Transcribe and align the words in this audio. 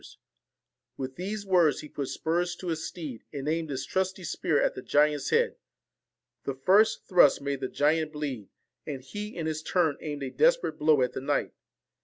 ORSON 0.03 0.19
With 0.97 1.15
these 1.15 1.45
words 1.45 1.81
he 1.81 1.87
put 1.87 2.07
spurs 2.07 2.55
to 2.55 2.69
his 2.69 2.87
steed, 2.87 3.23
and 3.31 3.47
aimed 3.47 3.69
his 3.69 3.85
trusty 3.85 4.23
spear 4.23 4.59
at 4.59 4.73
the 4.73 4.81
giant's 4.81 5.29
head. 5.29 5.57
The 6.43 6.55
first 6.55 7.07
thrust 7.07 7.39
made 7.39 7.59
the 7.59 7.67
giant 7.69 8.11
bleed, 8.13 8.49
and 8.87 9.03
he, 9.03 9.35
in 9.35 9.45
his 9.45 9.61
turn, 9.61 9.97
aimed 10.01 10.23
a 10.23 10.31
desperate 10.31 10.79
blow 10.79 11.03
at 11.03 11.13
the 11.13 11.21
knight. 11.21 11.53